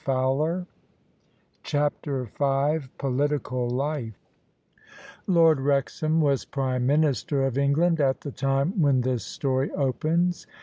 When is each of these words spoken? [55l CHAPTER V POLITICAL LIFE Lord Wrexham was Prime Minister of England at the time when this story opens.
[55l 0.03 0.65
CHAPTER 1.61 2.23
V 2.23 2.87
POLITICAL 2.97 3.69
LIFE 3.69 4.17
Lord 5.27 5.59
Wrexham 5.59 6.19
was 6.19 6.43
Prime 6.43 6.87
Minister 6.87 7.45
of 7.45 7.55
England 7.55 8.01
at 8.01 8.21
the 8.21 8.31
time 8.31 8.81
when 8.81 9.01
this 9.01 9.23
story 9.23 9.69
opens. 9.69 10.47